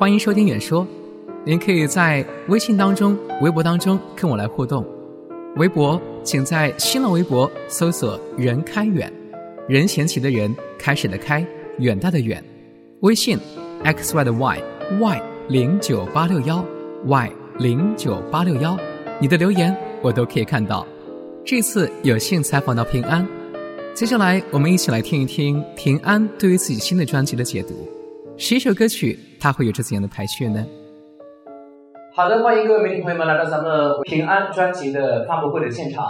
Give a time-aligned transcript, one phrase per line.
[0.00, 0.88] 欢迎收听远说。
[1.44, 4.82] 您可以在微信当中、微博当中跟我来互动。
[5.56, 9.12] 微博请在新浪微博搜索“任开远”，
[9.68, 11.46] 任贤齐的任，开始的开，
[11.80, 12.42] 远大的远。
[13.00, 13.38] 微信
[13.84, 14.62] x y 的 y
[14.98, 16.64] y 零九八六幺
[17.04, 18.78] y 零九八六幺，
[19.20, 20.86] 你的留言我都可以看到。
[21.44, 23.28] 这次有幸采访到平安，
[23.92, 27.86] 接下来我们一起来听一听平安对于自己新的专辑的解读。
[28.38, 30.62] 十一首歌曲，他会有着怎样的排序呢？
[32.14, 36.04] 好的，欢迎各位媒体朋友们来到咱们平安专辑的发布会的现场。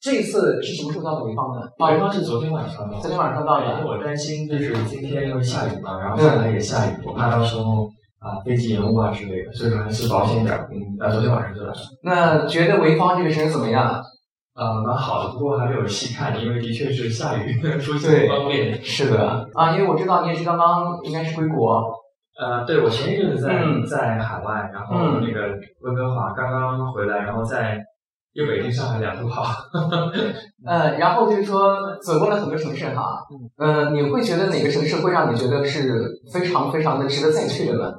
[0.00, 1.66] 这一次是什么时候到的潍坊呢？
[1.76, 3.00] 潍坊是昨天晚上到。
[3.00, 3.66] 昨天晚上到的。
[3.66, 7.88] 因为我担心就是今天因为下雨嘛，然后上海也下雨，我怕到时候
[8.20, 10.56] 啊飞机延误啊之类的，所以说还是保险点。
[10.70, 11.72] 嗯，啊，昨天晚上就来。
[12.04, 14.00] 那觉得潍坊这个城市怎么样？
[14.54, 18.80] 呃，蛮好的，不过还没有细看，因为的确是下雨，出行不方便。
[18.84, 19.48] 是的。
[19.54, 21.82] 啊，因为我知道你也是刚刚应该是归国。
[22.38, 27.78] 呃，对，我前一阵子在在海外，然后那个温哥华刚刚回来，然后在
[28.32, 29.44] 又北京、上海两头跑。
[30.66, 33.18] 呃，然后就是说走过了很多城市哈，
[33.58, 37.92] 呃，你会觉得哪个城市会让你觉得是非常非常的值得再去的呢？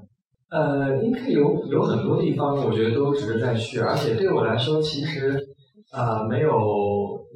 [0.49, 5.49] 呃，应该有有很多地方，我觉得都值得再去，而且对我来说，其实。
[5.93, 6.49] 啊，没有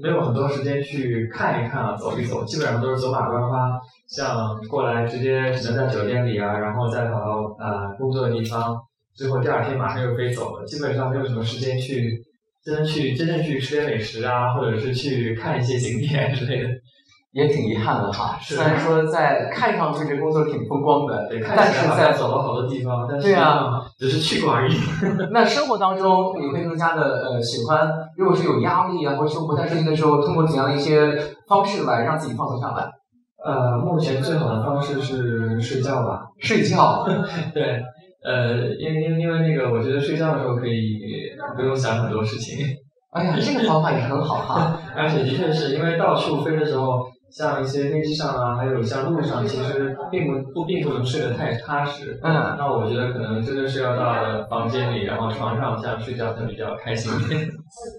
[0.01, 3.79] 没有很多时间去看一看啊，走一走，基本上都是走马观花。
[4.07, 8.77] 像过来直接只能在酒店里啊，然后再跑到呃工作的地方，
[9.15, 12.17] 最后第二天马上又飞走了，基本上没有什么时间去
[12.63, 16.69] 真正去真正去吃点美食啊，或者是去看一些景点之类的。
[17.33, 24.73] 也挺遗憾的哈，虽然说在看上去这工作挺风光的，对，但是在走了好多地方，但是对啊，只是去过而已。
[25.31, 31.15] 那生活当中你会更加的呃喜欢，如果是有压力啊，或者说不太顺心的时候，通过怎样的一些
[31.47, 32.89] 方式来让自己放松下来？
[33.47, 36.19] 呃，目前最好的方式是睡觉吧。
[36.39, 37.07] 睡觉？
[37.55, 37.81] 对，
[38.25, 40.99] 呃，因为因为因为那个，我觉得睡觉的时候可以
[41.55, 42.57] 不用想很多事情。
[43.11, 44.77] 哎呀，这个方法也很好哈。
[44.95, 47.07] 而且的确是因为到处飞的时候。
[47.29, 52.17] 像一些飞机上啊，还有像路上，其实并不不并不能睡得太踏实。
[52.23, 52.55] 嗯。
[52.57, 57.45] 那我觉得可能真的是要到房间里，然后床上这样睡觉才比较开心一点。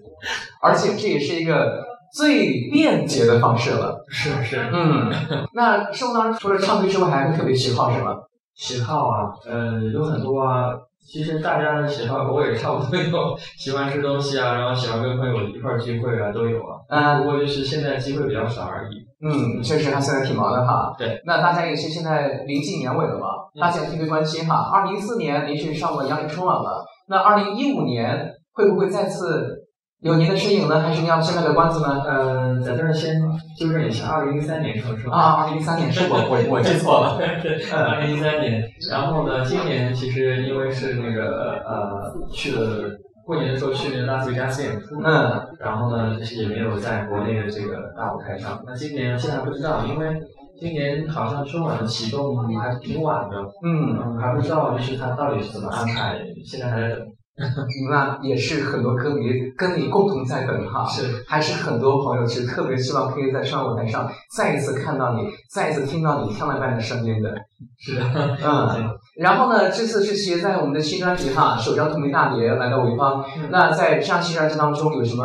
[0.65, 4.05] 而且这也是一个最便捷的方式了。
[4.09, 4.71] 是是。
[4.73, 5.11] 嗯。
[5.53, 8.17] 那生活当中除了唱歌之外，还会特别喜好什么？
[8.55, 10.71] 喜好啊，呃，有很多啊。
[11.11, 16.77] 其实大家的喜好我也差不多有，喜欢吃东西啊，然后喜欢跟朋友一块儿聚会啊，都有啊。
[16.91, 17.19] 嗯。
[17.19, 19.07] 不过就是现在机会比较少而已。
[19.21, 20.95] 嗯，确实他现在挺忙的哈。
[20.99, 21.21] 对。
[21.25, 23.27] 那大家也是现在临近年尾了嘛，
[23.61, 24.71] 大家特别关心哈。
[24.73, 29.58] 二零一四年您是上过央视春晚了，那二零一五年会不会再次
[30.01, 30.81] 有您的身影呢？
[30.81, 32.05] 还是您要先卖个关子呢？
[32.07, 33.21] 嗯，在这儿先
[33.59, 35.21] 纠正一下，二零一三年上春晚。
[35.21, 37.19] 啊，二零一三年是我我我记错了。
[37.75, 42.97] 二零一三年，然后呢，今年其实因为是那个呃去了。
[43.27, 48.59] 过年的时候去那个拉斯维加斯演出，嗯，然后呢，就是也没有在国内的这个大舞台上。
[48.67, 50.19] 那今年现在不知道，因为
[50.59, 57.01] 今年好像春晚的启动还是挺晚的，嗯，还不知道就是他到底是怎么安排，现在还在等。
[57.91, 67.33] 那也是很多歌迷跟你共同在等哈，是，还是很多朋友其实特别希望可以在春晚舞台上再一次看到你，再一次听到你天籁般的声音的。
[67.79, 68.03] 是的，
[68.45, 68.91] 嗯。
[69.17, 73.25] 然后呢，这次是携在我们的新专辑哈，首张同名大碟来到潍坊。
[73.51, 75.25] 那在这张新专辑当中，有什么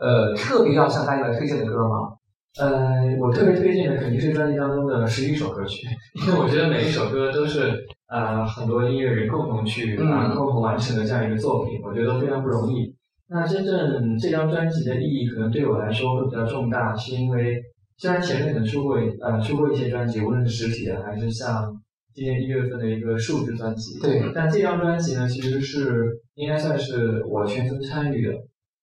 [0.00, 2.12] 呃特别要向大家来推荐的歌吗？
[2.58, 5.86] 呃，我特别推荐的肯定是专辑当中的十一首歌曲，
[6.26, 12.94] 因为我觉得每一首歌都是呃很多音乐人共同去啊共同完成的这样一个作品，我觉得都非常不容易。
[13.28, 17.60] 那真正这张专辑的意义可能对我来说会比较重大，是因为
[17.98, 21.74] 虽然前面可能出过呃出过一些专辑，无论是实体的还是像
[22.14, 28.32] 今年一月份的一个数字专辑，对，但这张专辑呢其实是应该算是我全程参与的，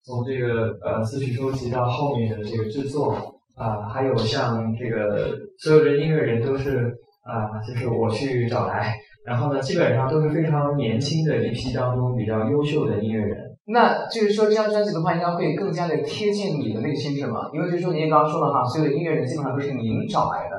[0.04, 3.30] 从这个呃词曲收集到后面的这个制作。
[3.56, 6.92] 啊，还有像这个所有的音乐人都是
[7.22, 13.38] 啊，就是我去找来，然后呢，基本上都是非常年轻的一批当中比较优秀的音乐人。
[13.66, 17.48] 那就是说，这张专辑的话，应该会更加的贴近你的内心，是吗？
[17.54, 20.56] 因为就是说，您刚刚说了哈，所有的音乐人基本上都是您找来的。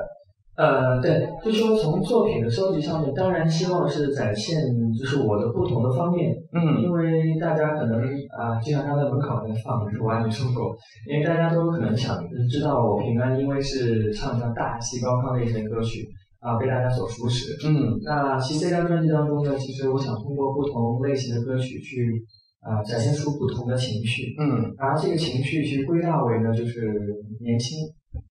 [0.56, 4.58] 呃，对，就说从作品的收集上面，当然希望是展现
[4.98, 8.00] 就是我的不同的方面，嗯，因为大家可能
[8.36, 10.62] 啊，就像刚才门口在放的是《完美生活》，
[11.06, 12.18] 因为大家都可能想
[12.50, 16.08] 知道我平安，因为是唱像大气高亢类型的歌曲
[16.46, 22.22] 啊，被大家所熟识，嗯，那其实这张专辑当中呢，其实我想通过不同类型的歌曲去
[22.60, 26.94] 啊，展现出不同的情绪，嗯，然后这个情绪其实归纳为呢，就是
[27.40, 27.78] 年轻。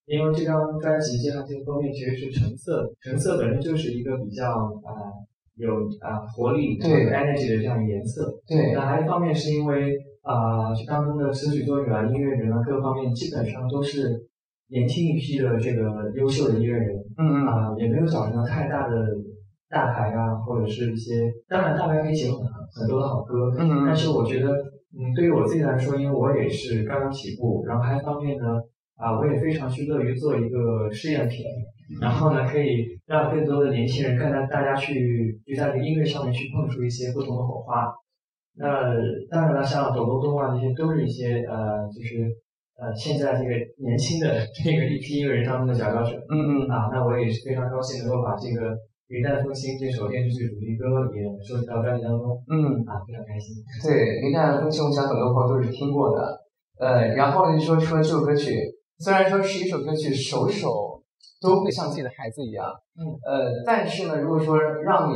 [0.05, 5.11] 因为这张专辑这张这个封面其实是橙色，橙色本身就是一个比较啊
[5.57, 5.69] 有
[5.99, 6.89] 啊活力、对。
[6.89, 8.31] 有 energy 的这样一个颜色。
[8.47, 14.25] 对，那还一方面是因为啊、这当中的词曲作者啊、音乐人啊，各方面基本上都是
[14.69, 17.47] 年轻一批的这个优秀的音乐人嗯嗯。
[17.47, 18.95] 啊、也没有找什么太大的
[19.69, 24.49] 大牌啊，或者是一些，当然大牌可以写很很多的好歌，嗯但是我觉得，
[24.97, 28.45] 嗯，对于我自己来说，因为我也是刚刚起步，然后还一方面呢，
[28.95, 31.45] 啊，我也非常去乐于做一个试验品，
[32.01, 37.91] 然后呢，可以让更多的年轻人看到大家去就在这个音乐上面去碰出一些不同的火花。
[38.57, 38.93] 那
[39.29, 42.25] 当然了，像抖抖动啊，这些都是一些呃，就是
[42.75, 46.11] 呃，现在这个年轻的这个一批音乐人当中的佼佼者。
[46.27, 48.75] 嗯嗯啊，那我也是非常高兴能够把这个
[49.07, 53.55] 《云淡风轻》这首电视剧主题歌也收集到专辑当中，嗯，啊，非常开心。
[53.79, 56.43] 对，云淡风轻，我想很多朋友都是听过的。
[56.77, 58.59] 呃，然后呢，就说出了这首歌曲，
[58.99, 60.99] 虽然说是一首歌曲，首首
[61.39, 62.67] 都会像自己的孩子一样，
[62.99, 65.13] 嗯，呃，但是呢，如果说让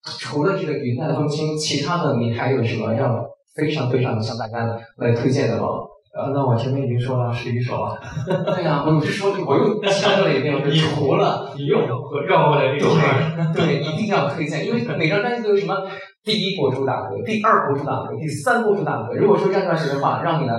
[0.00, 3.22] 除了这个云淡风轻，其他的你还有什么让
[3.54, 4.64] 非常非常想大家
[4.96, 5.68] 来推荐的吗？
[6.16, 7.98] 呃，那我前面已经说了十一首了，
[8.46, 11.80] 对呀、 我是说我又强调了一遍，我是除了你又
[12.28, 13.58] 绕回来这个话题。
[13.58, 15.74] 对，一定要推荐，因为每张专辑都有什么
[16.22, 19.14] 第一波主打歌、第二波主打歌、第三波主打歌。
[19.14, 20.54] 如果说这样下去的话，让你来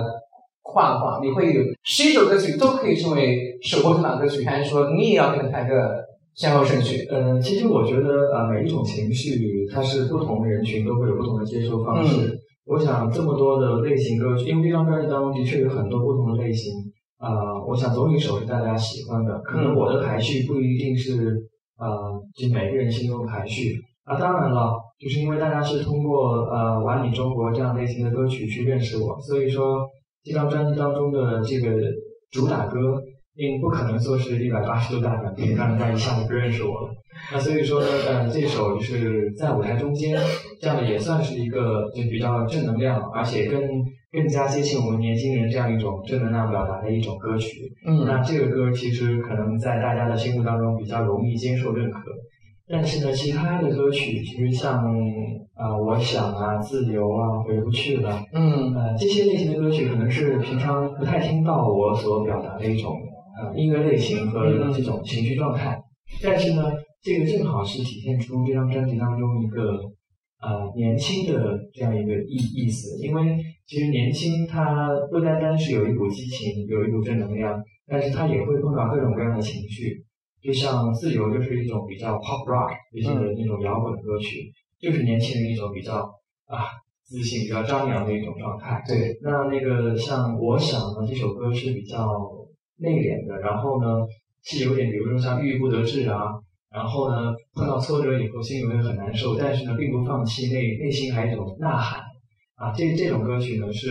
[0.62, 6.04] 画的话，你会有十一首歌曲都可以成为首播主打歌曲，还是说你也要给它排个
[6.34, 7.06] 先后顺序？
[7.08, 12.38] 呃，其实我觉得呃，每一种情绪，它是不同的人群都会有不同的接收方式。
[12.66, 16.72] 我想这么多的类型歌曲，因为这张专辑当中的确有很多不同的类型。
[17.18, 21.34] 啊、我想总有一首是大家喜欢的，可能我的排序不一定是
[21.78, 21.88] 呃，
[22.34, 23.80] 就每个人心中的排序。
[24.04, 29.88] 啊，当然了，就是因为大家是通过呃《玩你中国》这样类型的歌曲去认识我，所以说
[30.24, 31.70] 这张专辑当中的这个
[32.30, 33.00] 主打歌，
[33.34, 36.90] 并不可能说是一百八十度大转变，让大家一下子不认识我了。
[37.32, 40.18] 那所以说呢，呃，这首就是在舞台中间，
[40.60, 43.60] 这样的也算是一个就比较正能量，而且更
[44.12, 47.58] 更加接近我们年轻人这样一种正能量表达的一种歌曲。
[47.86, 48.04] 嗯。
[48.06, 52.00] 那这个歌其实可能在大家的心目当中比较容易接受认可，
[52.68, 54.84] 但是呢，其他的歌曲其实像
[55.54, 58.74] 啊、呃我想啊、自由啊、回不去了，嗯。
[58.74, 62.92] 呃，这些类型的歌曲可能是平常不太听到我所表达的一种
[63.36, 65.76] 呃音乐类型和这种情绪状态，
[66.22, 66.72] 但是呢，
[67.02, 69.78] 这个正好是体现出这张专辑当中一个
[70.40, 80.04] 呃年轻的这样一个意意思，因为其实年轻它不单单是有一股激情，有一股正能量，但是它也会碰到各种各样的情绪，
[80.42, 85.94] 就像自由就是一种比较 pop rock 一些的那种摇滚歌曲，就是年轻人一种比较
[86.46, 86.66] 啊
[87.04, 88.82] 自信、比较张扬的一种状态。
[88.86, 92.06] 对，那那个像我想呢，这首歌是比较
[92.78, 94.04] 内敛的，然后呢
[94.42, 96.34] 是有点，比如说像郁郁不得志啊，
[96.76, 102.00] 然后呢碰到挫折以后心里会很难受，但是呢并不放弃，内内心还有一种呐喊
[102.56, 102.70] 啊。
[102.76, 103.88] 这这种歌曲呢是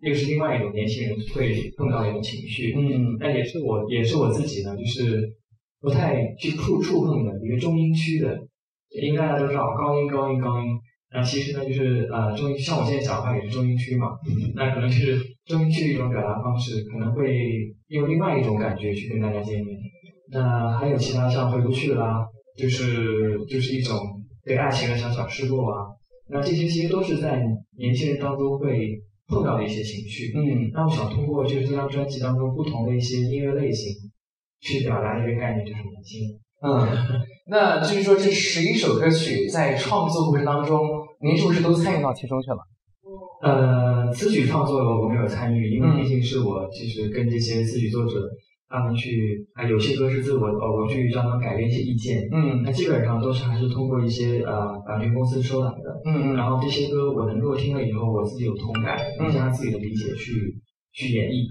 [0.00, 5.28] 又是另外一种年轻人会碰到的一种情绪，嗯但也是我也是我自己呢，就是
[5.80, 8.38] 不太去触触碰的一个中音区的，
[9.02, 10.66] 应该大家都知道高音高音高音。
[11.14, 14.12] 那其实呢，就是呃中音，像我现在讲话也是中音区嘛，
[14.54, 17.36] 那可能就是中音区的一种表达方式，可能会
[17.88, 19.76] 用另外一种感觉去跟大家见面。
[20.32, 22.26] 那还有其他像回不去啦，
[22.56, 23.98] 就是就是一种
[24.44, 25.76] 对爱情的小小失落啊。
[26.28, 27.42] 那这些其实都是在
[27.76, 28.88] 年轻人当中会
[29.28, 30.32] 碰到的一些情绪。
[30.34, 33.92] 嗯那我想通过就是这张专辑当中不同的一些音乐类型，
[34.60, 36.40] 去表达一个概念，就是年轻。
[36.64, 36.88] 嗯，
[37.48, 40.80] 那就是说这十一首歌曲在创作过程当中，
[41.20, 42.58] 您是不是都参与到其中去了？
[43.42, 48.12] 呃，词曲创作我没有参与，因为嗯毕竟是我就是跟这些词曲作者
[48.72, 56.00] 他们去啊，有些歌是自我呃我去让他们改变一些意见，嗯那基本上都是还是通过一些呃版权公司收来的。
[56.06, 60.32] 嗯然后这些歌我能够听了以后，我自己有同感，嗯加上自己的理解去
[60.94, 61.44] 去演绎。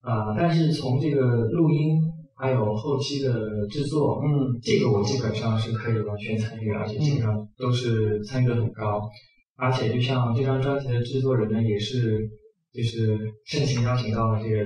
[0.00, 2.00] 啊、但是从这个录音
[2.36, 9.02] 还有后期的制作，嗯这个我基本上是可以完全参与，而且基本上都是参与度很高。
[9.56, 12.30] 而且就像这张专辑的制作人呢，也是
[12.72, 14.64] 就是盛情邀请到了这个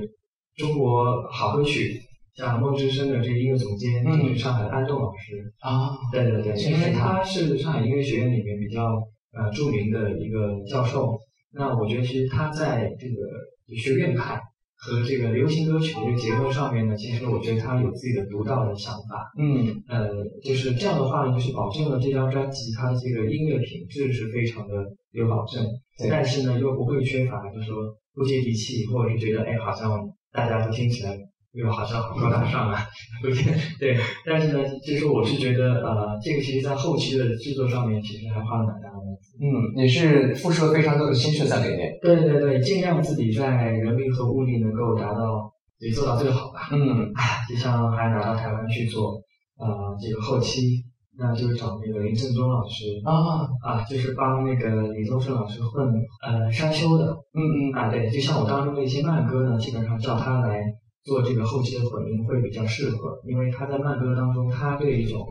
[0.56, 2.00] 中国好歌曲，
[2.35, 5.52] 像梦之声的这个音乐总监，嗯就是上海的安栋老师。
[5.61, 11.18] 啊对对对，是因为他是上海音乐学院里面比较呃著名的一个教授。
[11.54, 14.40] 那我觉得其实他在这个学院派
[14.76, 19.30] 和这个流行歌曲的这个结合上面呢，其实我觉得他有自己的独到的想法。
[19.38, 20.09] 嗯呃，
[20.42, 24.75] 就是这样的话呢，就是保证了这张专辑它的这个音乐品质是非常的
[25.12, 25.64] 有保证，
[26.11, 27.76] 但是呢又不会缺乏，就是说
[28.14, 30.00] 不接地气，或者是觉得哎好像
[30.33, 31.17] 大家都听起来
[31.53, 32.79] 又好像很高大上啊，
[33.23, 33.97] 有点对。
[34.25, 38.97] 但是呢，就是我是觉得呃，这个其实在后期的制作上面，其实还花了蛮大的。
[39.41, 41.91] 嗯，也是付出了非常多的心血在里面。
[42.01, 46.69] 对对对，尽量自己在人力和物力能够达到，也做到最好吧。
[46.73, 47.12] 嗯，
[47.49, 49.21] 就像还拿到台湾去做
[49.59, 50.85] 呃这个后期。
[51.19, 55.92] 那就找那个林正中老师啊啊，就是帮那个李宗盛老师混
[56.23, 60.62] 呃山丘的，嗯嗯啊对，就像我当中的一些慢歌呢，基本上叫他来
[61.04, 65.26] 做这个后期的混音会比较适合，因为他在慢歌当中，他对一种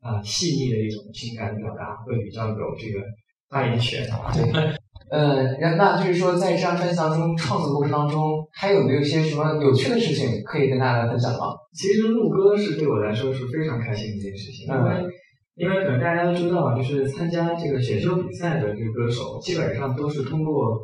[0.00, 3.04] 啊细腻的一种情感的表达会比较有这个
[3.48, 4.06] 发言权。
[4.32, 4.76] 对。
[5.08, 11.54] 呃，那就是说，在这张专辑当中，创作过程当中，还有没有一些什么有趣的事情可以跟大家分享吗？
[11.72, 15.04] 其实录歌是对我来说是非常开心的一件事情，因为
[15.54, 20.74] 因为可能大家都知道，就是参加这个选秀比赛的这个歌手，基本上都是通过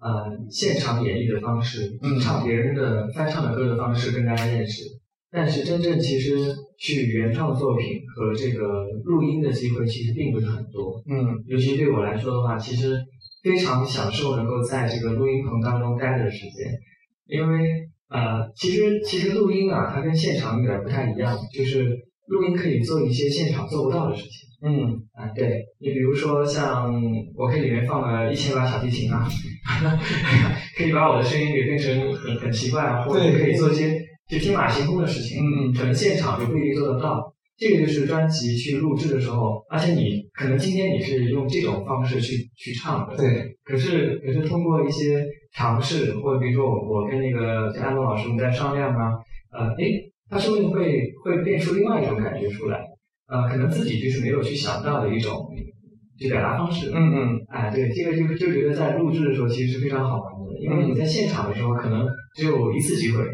[0.00, 1.88] 呃现场演绎的方式，
[2.20, 4.82] 唱别人的翻唱的歌的方式跟大家认识。
[5.30, 11.00] 但是真正其实去原创作品和这个录音的机会其实并不是很多。
[11.06, 12.98] 嗯，尤其对我来说的话，其实。
[13.42, 16.72] 非常享受能够在这个录音棚当中待着的时间，
[17.26, 21.84] 因为呃，其实其实录音啊，它跟现场有点不太一样，就是
[22.26, 24.48] 录音可以做一些现场做不到的事情。
[24.60, 26.92] 嗯，啊，对你比如说像
[27.36, 29.28] 我可以里面放了一千把小提琴啊，
[30.76, 33.96] 可以把我的声音给变成很很奇怪啊，或者可以做一些
[34.28, 37.32] 就天马行空的事情，嗯，可能现场就不一定做得到。
[37.58, 43.52] 这个就是专辑去录制的时候，而且你可能今天你是用这种方式去去唱的，对。
[43.64, 49.12] 可是可是通过一些尝试，或者比如说我我跟那个安东老师我们在商量啊，
[49.50, 52.78] 呃，诶，他说不定会会变出另外一种感觉出来，
[53.26, 55.48] 呃，可能自己就是没有去想到的一种
[56.16, 56.92] 就表达方式。
[56.94, 57.40] 嗯嗯。
[57.48, 63.24] 哎，对，这个就就觉得在录制的时候其实是非常好玩的，因为你在现场的时候可能只有一次机会，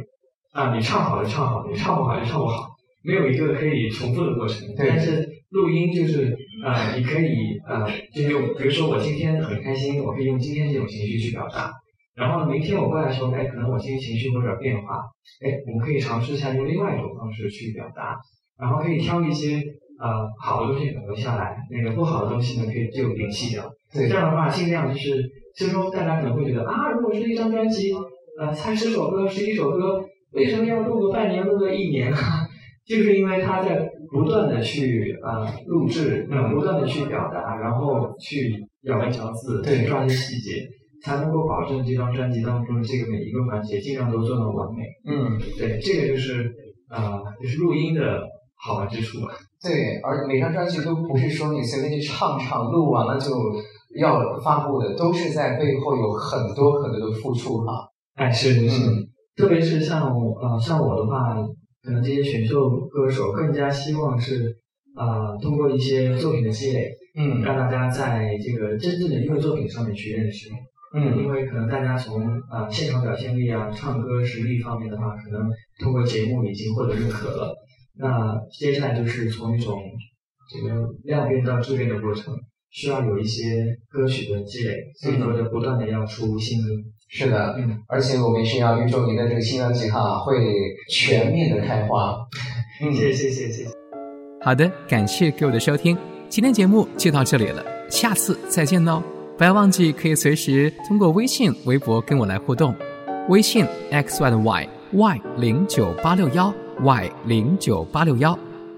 [0.53, 2.74] 啊，你唱好就唱好，你唱不好就唱不好。
[3.05, 6.35] 没有一个可以重复的过程，但是录音就是
[6.65, 11.71] 呃，你可以呃，就用，比如说我今天很开心，我可以用今天这种情绪去表达，
[12.17, 14.97] 然后明天我过来的时候，哎，可能我今天情绪会有点变化，
[15.45, 18.17] 哎，我们可以尝试一下用另外一种方式去表达，
[18.59, 19.63] 然后可以挑一些
[20.01, 23.71] 呃好的东西保留下来，那个不好的东西呢，可以就摒弃掉。
[23.93, 25.23] 对，这样的话尽量就是，
[25.57, 27.93] 虽说大家可能会觉得啊，如果是一张专辑，
[28.41, 32.44] 呃，才十首歌，十一首歌，为什么要录个半年，录个一年啊？
[32.87, 40.69] 就是因为他在不断的去呃录制，呃不断的去表达，然后去咬文嚼字，去抓一些细节，
[41.03, 44.83] 才能够保证这张专辑当中的这个每一个环节尽量都做到完美。
[45.09, 46.53] 嗯，对，这个就是
[46.91, 48.23] 呃就是录音的
[48.55, 49.29] 好玩之处吧。
[49.63, 53.31] 对，而每张专辑都不是说你随便去唱唱，录完了就
[53.99, 57.89] 要发布的，都是在背后有很多很多的付出哈。
[58.17, 58.91] 哎，是是是，
[59.37, 61.35] 特别是像呃像我的话。
[61.85, 64.57] 可能这些选秀歌手更加希望是，
[64.97, 70.49] 呃，通过一些作品的积累，嗯，让大家在这个真正的音乐作品上面去认识，
[70.95, 75.47] 嗯，因为可能大家从啊现场表现力啊、唱歌实力方面的话，可能
[75.79, 77.55] 通过节目已经获得认可了，
[77.99, 79.79] 那接下来就是从一种
[80.51, 82.35] 这个量变到质变的过程，
[82.71, 86.69] 需要有一些歌曲的积累，所以说就不断的要出新歌。
[87.17, 90.35] 是的，嗯，而且我们也是要预祝您的这个新专辑哈会
[90.91, 92.13] 全面的开花。
[92.83, 93.65] 嗯，谢谢谢谢。
[94.43, 95.97] 好的，感谢各位的收听，
[96.29, 99.01] 今天节目就到这里了，下次再见喽！
[99.39, 102.75] 不要忘记可以随时通过微信、微博跟我来互动，
[103.29, 106.53] 微信 x y 的 y y 零九八六幺
[106.83, 108.37] y 零九八六幺，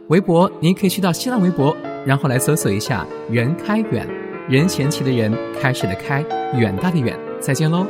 [0.09, 1.75] 微博您可以去到新浪微博，
[2.05, 4.07] 然后来搜索一下“任开远”，
[4.47, 6.23] 任贤齐的任，开始的开，
[6.55, 7.87] 远大的远，再见喽！